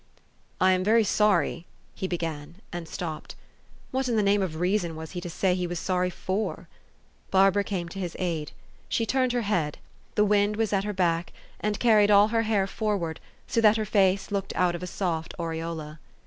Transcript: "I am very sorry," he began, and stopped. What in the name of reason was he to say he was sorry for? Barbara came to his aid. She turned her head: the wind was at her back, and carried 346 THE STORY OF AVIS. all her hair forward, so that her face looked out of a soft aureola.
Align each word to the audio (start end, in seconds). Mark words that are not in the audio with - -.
"I 0.59 0.71
am 0.71 0.83
very 0.83 1.03
sorry," 1.03 1.67
he 1.93 2.07
began, 2.07 2.55
and 2.73 2.87
stopped. 2.87 3.35
What 3.91 4.09
in 4.09 4.15
the 4.15 4.23
name 4.23 4.41
of 4.41 4.55
reason 4.59 4.95
was 4.95 5.11
he 5.11 5.21
to 5.21 5.29
say 5.29 5.53
he 5.53 5.67
was 5.67 5.77
sorry 5.77 6.09
for? 6.09 6.67
Barbara 7.29 7.63
came 7.63 7.87
to 7.89 7.99
his 7.99 8.15
aid. 8.17 8.51
She 8.89 9.05
turned 9.05 9.31
her 9.31 9.43
head: 9.43 9.77
the 10.15 10.25
wind 10.25 10.55
was 10.55 10.73
at 10.73 10.85
her 10.85 10.91
back, 10.93 11.33
and 11.59 11.79
carried 11.79 12.07
346 12.07 12.09
THE 12.71 12.75
STORY 12.77 12.93
OF 12.93 12.95
AVIS. 12.97 13.03
all 13.03 13.09
her 13.09 13.11
hair 13.11 13.15
forward, 13.15 13.19
so 13.45 13.61
that 13.61 13.77
her 13.77 13.85
face 13.85 14.31
looked 14.31 14.55
out 14.55 14.73
of 14.73 14.81
a 14.81 14.87
soft 14.87 15.35
aureola. 15.39 15.99